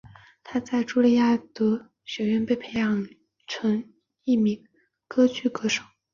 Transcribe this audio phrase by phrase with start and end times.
[0.43, 3.07] 她在朱利亚德学校被培养
[3.45, 3.87] 成为
[4.23, 4.67] 一名
[5.07, 5.83] 歌剧歌手。